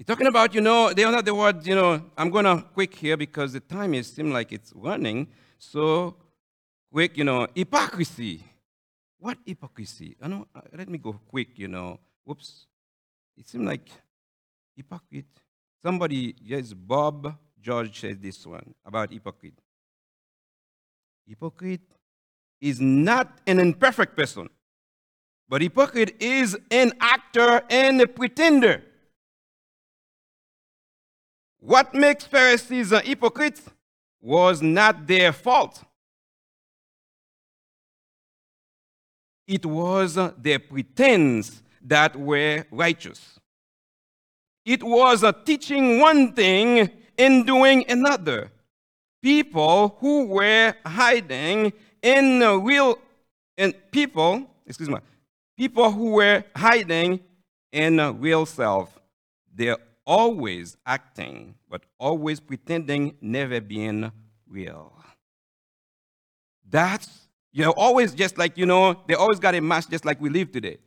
[0.01, 2.65] You're talking about, you know, they are not the word, you know, I'm going to
[2.73, 5.27] quick here because the time is seem like it's running.
[5.59, 6.15] So
[6.91, 8.43] quick, you know, hypocrisy.
[9.19, 10.15] What hypocrisy?
[10.19, 11.99] I know, uh, let me go quick, you know.
[12.25, 12.65] Whoops.
[13.37, 13.91] It seemed like
[14.75, 15.27] hypocrite.
[15.85, 19.59] Somebody, yes, Bob George said this one about hypocrite.
[21.27, 21.81] Hypocrite
[22.59, 24.49] is not an imperfect person,
[25.47, 28.85] but hypocrite is an actor and a pretender.
[31.61, 33.61] What makes Pharisees a hypocrite
[34.19, 35.83] was not their fault.
[39.47, 43.39] It was their pretense that were righteous.
[44.65, 48.51] It was teaching one thing and doing another.
[49.21, 52.97] People who were hiding in real
[53.55, 54.97] and people, excuse me,
[55.57, 57.19] people who were hiding
[57.71, 58.99] in real self.
[59.53, 64.11] They're always acting, but always pretending, never being
[64.47, 64.93] real.
[66.69, 70.21] That's, you know, always just like, you know, they always got a mask just like
[70.21, 70.77] we live today.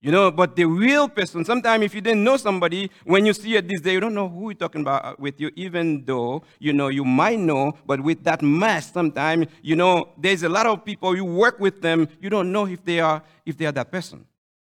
[0.00, 3.54] You know, but the real person, sometimes if you didn't know somebody, when you see
[3.54, 6.42] it this day, you don't know who you're talking about uh, with you, even though,
[6.58, 10.66] you know, you might know, but with that mask, sometimes, you know, there's a lot
[10.66, 13.72] of people, you work with them, you don't know if they are, if they are
[13.72, 14.26] that person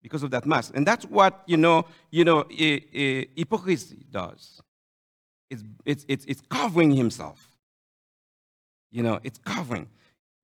[0.02, 0.72] because of that mask.
[0.74, 4.60] And that's what, you know, you know, a, a hypocrisy does.
[5.48, 7.48] It's, it's, it's, it's covering himself.
[8.90, 9.88] You know, it's covering.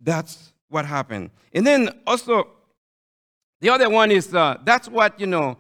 [0.00, 1.30] That's what happened.
[1.52, 2.48] And then also,
[3.60, 5.56] the other one is uh, that's what, you know,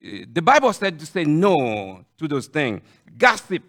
[0.00, 2.82] the Bible said to say no to those things.
[3.16, 3.62] Gossip.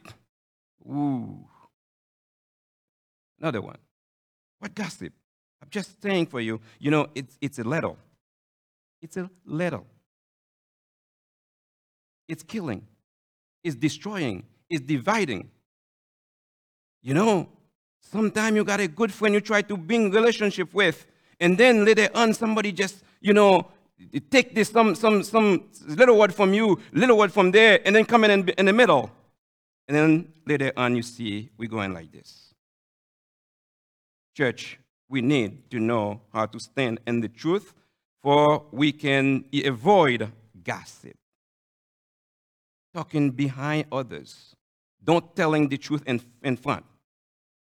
[0.85, 1.47] Ooh.
[3.39, 3.77] Another one.
[4.59, 5.13] What gossip?
[5.61, 7.97] I'm just saying for you, you know, it's, it's a little.
[9.01, 9.85] It's a little.
[12.27, 12.85] It's killing.
[13.63, 14.45] It's destroying.
[14.69, 15.49] It's dividing.
[17.01, 17.49] You know,
[17.99, 21.05] sometimes you got a good friend you try to bring relationship with,
[21.39, 23.67] and then later on somebody just you know,
[24.29, 28.05] take this some some some little word from you, little word from there, and then
[28.05, 29.09] come in in, the middle.
[29.87, 32.53] And then later on, you see we're going like this.
[34.37, 34.79] Church,
[35.09, 37.73] we need to know how to stand in the truth,
[38.25, 40.31] for we can avoid
[40.63, 41.15] gossip,
[42.91, 44.55] talking behind others,
[45.03, 46.83] don't telling the truth in, in front.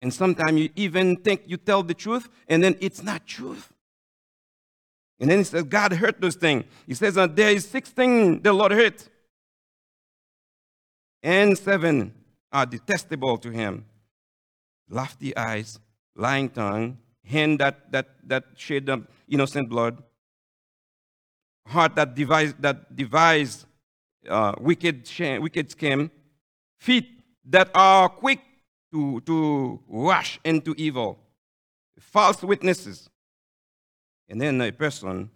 [0.00, 3.74] And sometimes you even think you tell the truth, and then it's not truth.
[5.20, 6.64] And then he says, God hurt those things.
[6.86, 9.06] He says, there is six things the Lord hurt.
[11.22, 12.14] And seven
[12.50, 13.84] are detestable to him.
[14.88, 15.78] Lofty eyes,
[16.16, 16.96] lying tongue,
[17.26, 20.02] hand that, that, that shed of innocent blood,
[21.68, 23.66] heart that devise, that devise
[24.28, 25.08] uh, wicked,
[25.40, 26.10] wicked scheme,
[26.78, 27.08] feet
[27.44, 28.40] that are quick
[28.92, 31.18] to, to rush into evil,
[31.98, 33.08] false witnesses,
[34.28, 35.30] and then a person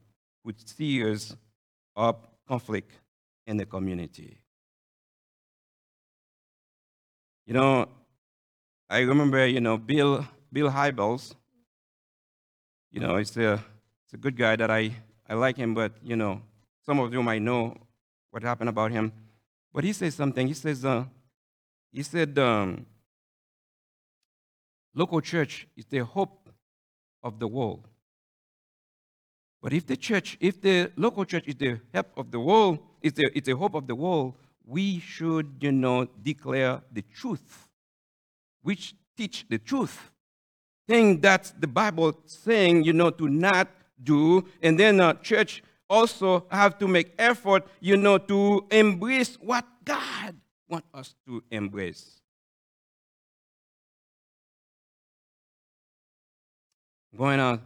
[0.44, 1.36] who stirs
[1.96, 2.92] up conflict
[3.46, 4.38] in the community.
[7.46, 7.88] You know,
[8.88, 11.34] I remember, you know, Bill, Bill Hybels.
[12.90, 13.54] You know, it's a,
[14.04, 14.92] it's a good guy that I,
[15.28, 16.42] I like him, but, you know,
[16.84, 17.76] some of you might know
[18.30, 19.12] what happened about him.
[19.72, 20.46] But he says something.
[20.46, 21.04] He says, uh,
[21.92, 22.86] he said, um,
[24.94, 26.48] local church is the hope
[27.22, 27.86] of the world.
[29.62, 33.12] But if the church, if the local church is the help of the world, is
[33.12, 37.68] the, it's the hope of the world, we should, you know, declare the truth,
[38.62, 40.10] which teach the truth.
[40.88, 43.68] Thing that the Bible saying, you know, to not
[44.04, 49.66] do, and then uh, church also have to make effort, you know, to embrace what
[49.84, 50.34] God
[50.68, 52.20] want us to embrace.
[57.12, 57.60] I'm going to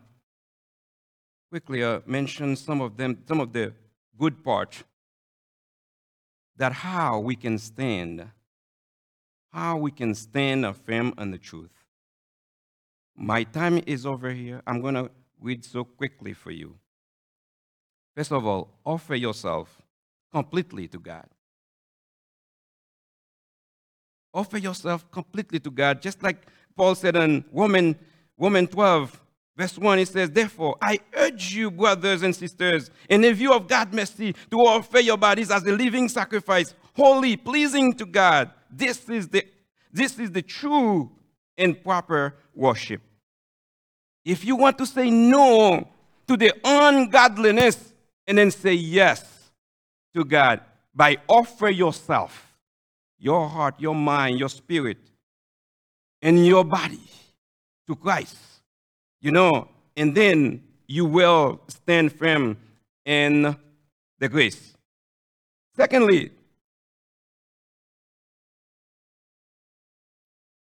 [1.50, 3.72] quickly uh, mention some of them, some of the
[4.18, 4.82] good parts
[6.56, 8.28] that how we can stand,
[9.52, 11.70] how we can stand firm on the truth.
[13.16, 14.62] My time is over here.
[14.66, 15.10] I'm going to
[15.40, 16.76] read so quickly for you.
[18.16, 19.82] First of all, offer yourself
[20.32, 21.26] completely to God.
[24.32, 27.96] Offer yourself completely to God, just like Paul said in Woman,
[28.36, 29.20] Woman 12,
[29.56, 33.66] verse 1, it says, Therefore, I urge you, brothers and sisters, in the view of
[33.66, 38.50] God's mercy, to offer your bodies as a living sacrifice, holy, pleasing to God.
[38.70, 39.46] This is the,
[39.92, 41.10] this is the true
[41.56, 43.00] and proper worship.
[44.26, 45.86] If you want to say no
[46.26, 47.94] to the ungodliness
[48.26, 49.24] and then say yes
[50.16, 50.62] to God
[50.92, 52.52] by offer yourself
[53.20, 54.98] your heart, your mind, your spirit,
[56.20, 57.08] and your body
[57.86, 58.36] to Christ.
[59.20, 62.56] You know, and then you will stand firm
[63.04, 63.56] in
[64.18, 64.74] the grace.
[65.76, 66.32] Secondly,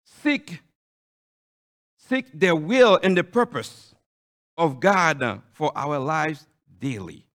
[0.05, 0.61] seek
[2.11, 3.95] seek the will and the purpose
[4.57, 6.45] of God for our lives
[6.79, 7.25] daily.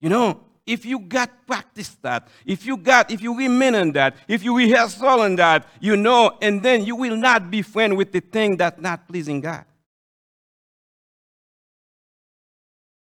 [0.00, 4.16] You know, if you got practice that, if you got, if you remain in that,
[4.28, 7.96] if you rehearse all in that, you know, and then you will not be friend
[7.96, 9.64] with the thing that's not pleasing God.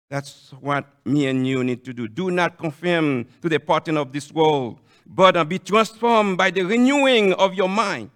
[0.10, 2.10] That's what me and you need to do.
[2.10, 6.64] Do not conform to the pattern of this world, but uh, be transformed by the
[6.64, 8.10] renewing of your mind.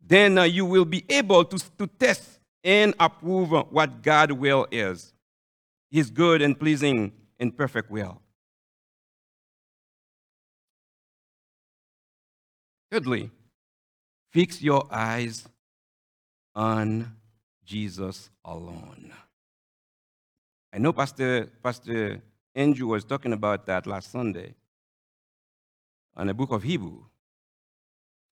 [0.00, 5.12] Then uh, you will be able to, to test and approve what God's will is.
[5.90, 8.20] His good and pleasing and perfect will.
[12.90, 13.30] Thirdly,
[14.32, 15.46] fix your eyes
[16.54, 17.16] on
[17.64, 19.12] Jesus alone.
[20.72, 22.20] I know Pastor, Pastor
[22.54, 24.54] Andrew was talking about that last Sunday
[26.16, 27.04] on the book of Hebrew.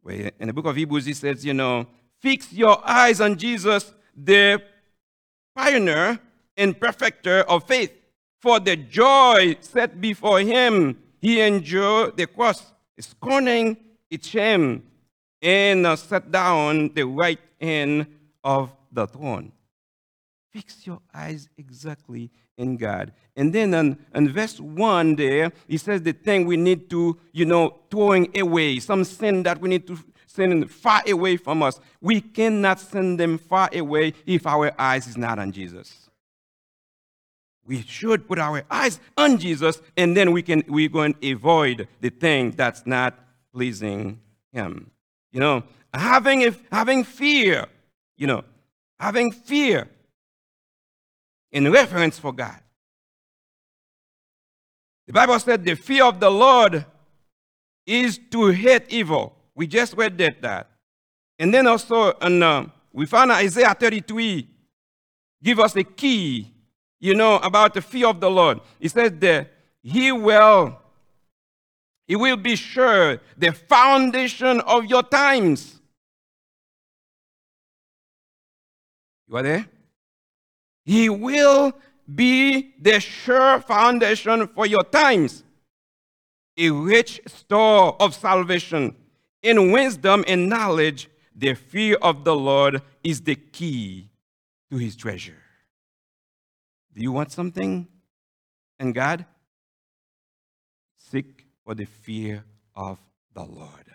[0.09, 1.87] Where in the book of Hebrews, he says, you know,
[2.19, 4.63] fix your eyes on Jesus, the
[5.55, 6.19] pioneer
[6.57, 7.93] and perfecter of faith.
[8.41, 13.77] For the joy set before him, he endured the cross, scorning
[14.09, 14.83] its shame,
[15.43, 18.07] and sat down the right hand
[18.43, 19.53] of the throne.
[20.51, 23.13] Fix your eyes exactly in God.
[23.35, 27.47] And then in, in verse 1 there, he says the thing we need to, you
[27.47, 31.81] know, throwing away, some sin that we need to send far away from us.
[32.03, 36.09] We cannot send them far away if our eyes is not on Jesus
[37.69, 41.87] we should put our eyes on Jesus, and then we can we're going to avoid
[42.01, 43.15] the thing that's not
[43.53, 44.21] pleasing
[44.53, 44.91] Him.
[45.31, 47.67] You know, having a, having fear.
[48.17, 48.45] You know,
[48.99, 49.89] having fear
[51.53, 52.61] in reference for God.
[55.07, 56.85] The Bible said the fear of the Lord
[57.87, 59.35] is to hate evil.
[59.55, 60.43] We just read that.
[60.43, 60.71] that.
[61.39, 64.49] And then also, and, uh, we found Isaiah 33
[65.43, 66.53] give us a key
[67.01, 68.61] you know, about the fear of the Lord.
[68.79, 70.79] He says that He will,
[72.07, 75.81] He will be sure the foundation of your times.
[79.29, 79.67] You are there?
[80.89, 81.75] He will
[82.15, 85.45] be the sure foundation for your times,
[86.57, 88.97] a rich store of salvation.
[89.43, 94.09] In wisdom and knowledge, the fear of the Lord is the key
[94.71, 95.43] to his treasure.
[96.95, 97.87] Do you want something
[98.81, 99.27] in God?
[100.97, 102.99] Seek for the fear of
[103.35, 103.88] the Lord.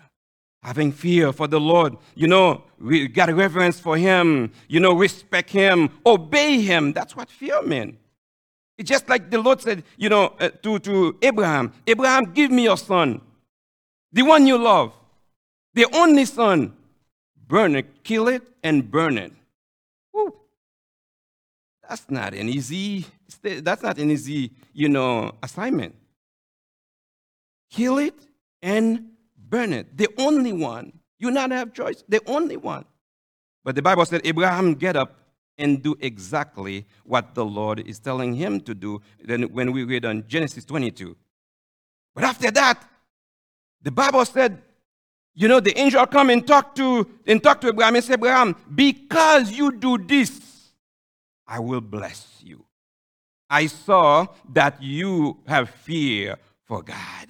[0.64, 1.98] Having fear for the Lord.
[2.16, 4.52] You know, we got reverence for Him.
[4.68, 6.94] You know, respect Him, obey Him.
[6.94, 7.96] That's what fear means.
[8.78, 12.64] It's just like the Lord said, you know, uh, to, to Abraham, Abraham, give me
[12.64, 13.22] your son,
[14.12, 14.94] the one you love,
[15.74, 16.74] the only son.
[17.46, 19.32] Burn it, kill it, and burn it.
[20.12, 20.34] Woo.
[21.88, 23.06] That's not an easy,
[23.44, 25.94] that's not an easy, you know, assignment.
[27.70, 28.16] Kill it
[28.64, 29.13] and
[29.54, 29.98] it.
[29.98, 30.94] The only one.
[31.20, 32.04] You not have choice.
[32.10, 32.86] The only one.
[33.64, 35.18] But the Bible said Abraham get up
[35.58, 39.02] and do exactly what the Lord is telling him to do.
[39.24, 41.16] Then when we read on Genesis 22.
[42.16, 42.84] But after that,
[43.82, 44.62] the Bible said,
[45.36, 48.56] you know, the angel come and talk to and talk to Abraham and say, Abraham,
[48.74, 50.72] because you do this,
[51.48, 52.66] I will bless you.
[53.50, 57.28] I saw that you have fear for God.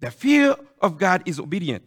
[0.00, 1.84] The fear of God is obedient.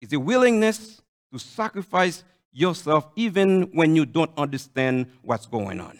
[0.00, 5.98] It's a willingness to sacrifice yourself even when you don't understand what's going on.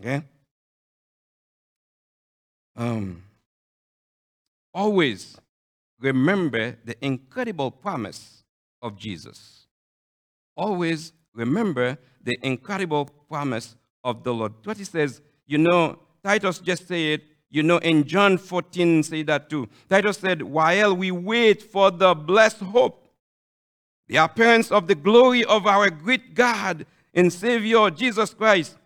[0.00, 0.22] Okay?
[2.76, 3.22] Um,
[4.72, 5.36] always
[6.00, 8.42] remember the incredible promise
[8.82, 9.66] of Jesus.
[10.56, 14.54] Always remember the incredible promise of the Lord.
[14.64, 17.22] What he says, you know, Titus just said
[17.54, 19.68] you know, in John 14, say that too.
[19.88, 23.06] Titus said, While we wait for the blessed hope,
[24.08, 26.84] the appearance of the glory of our great God
[27.14, 28.76] and Savior Jesus Christ.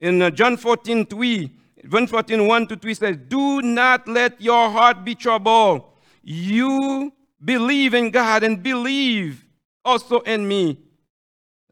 [0.00, 1.50] In uh, John 14, 3,
[1.90, 5.82] John 14, 1 to 3 says, Do not let your heart be troubled.
[6.22, 7.12] You
[7.44, 9.44] believe in God and believe
[9.84, 10.78] also in me.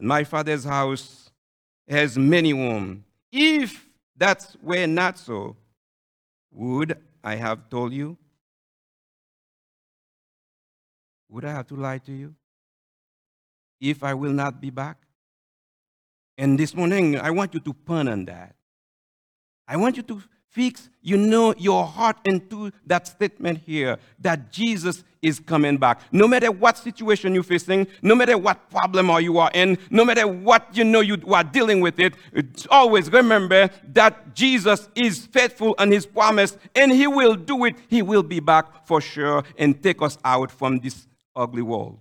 [0.00, 1.30] My Father's house
[1.88, 3.04] has many rooms.
[3.30, 3.86] If
[4.16, 5.56] that were not so,
[6.52, 8.16] would I have told you?
[11.28, 12.34] Would I have to lie to you?
[13.80, 14.98] If I will not be back?
[16.36, 18.54] And this morning, I want you to pun on that.
[19.66, 25.02] I want you to fix, you know, your heart into that statement here that Jesus
[25.22, 26.00] is coming back.
[26.12, 30.04] No matter what situation you're facing, no matter what problem or you are in, no
[30.04, 32.14] matter what you know you are dealing with it,
[32.70, 37.76] always remember that Jesus is faithful and his promise and he will do it.
[37.88, 41.98] He will be back for sure and take us out from this ugly world.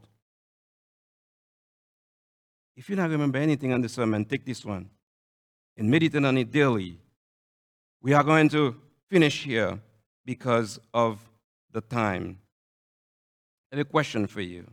[2.76, 4.90] If you don't remember anything on the sermon, take this one
[5.78, 6.98] and meditate on it daily
[8.02, 8.76] we are going to
[9.10, 9.80] finish here
[10.26, 11.20] because of
[11.72, 12.40] the time.
[13.72, 14.66] I have a question for you.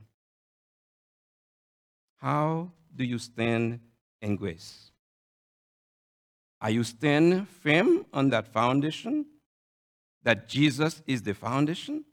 [2.16, 3.78] How do you stand
[4.20, 4.90] in grace?
[6.60, 9.24] Are you standing firm on that foundation?
[10.24, 12.04] That Jesus is the foundation?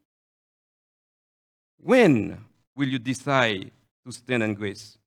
[1.82, 3.72] When will you decide
[4.06, 5.00] to stand in grace?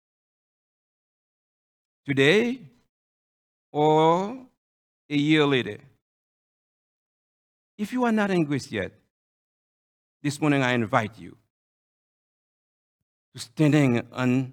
[2.04, 2.60] Today
[3.70, 4.36] or
[5.08, 5.78] a year later?
[7.76, 8.90] If you are not in grace yet,
[10.20, 11.36] this morning I invite you
[13.34, 14.52] to standing on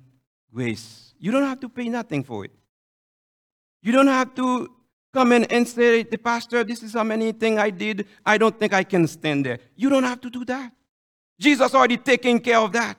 [0.53, 1.13] grace.
[1.19, 2.51] You don't have to pay nothing for it.
[3.81, 4.69] You don't have to
[5.13, 8.07] come in and say, the pastor, this is how many things I did.
[8.25, 9.59] I don't think I can stand there.
[9.75, 10.73] You don't have to do that.
[11.39, 12.97] Jesus already taking care of that.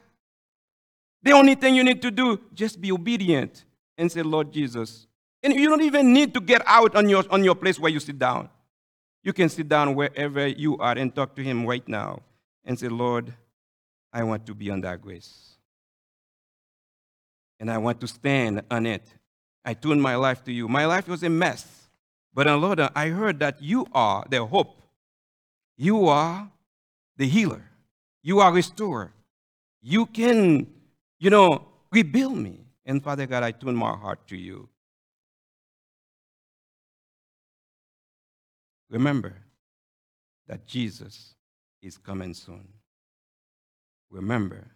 [1.23, 3.65] The only thing you need to do, just be obedient
[3.99, 5.07] and say, Lord Jesus.
[5.43, 8.01] And you don't even need to get out on your, on your place where you
[8.01, 8.49] sit down.
[9.23, 12.23] You can sit down wherever you are and talk to Him right now
[12.65, 13.35] and say, Lord,
[14.13, 15.56] I want to be on that grace.
[17.59, 19.03] And I want to stand on it.
[19.65, 20.69] I tune my life to you.
[20.69, 21.89] My life was a mess.
[22.33, 24.83] But uh, Lord, I heard that you are the hope.
[25.77, 26.51] You are
[27.17, 27.65] the healer.
[28.23, 29.13] You are restorer.
[29.83, 30.67] You can,
[31.19, 32.67] you know, rebuild me.
[32.85, 34.69] And Father God, I tune my heart to you.
[38.91, 39.35] Remember
[40.47, 41.35] that Jesus
[41.83, 42.69] is coming soon.
[44.11, 44.67] Remember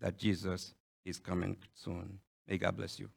[0.00, 0.74] that Jesus
[1.04, 2.18] is coming soon.
[2.48, 3.08] May God bless you.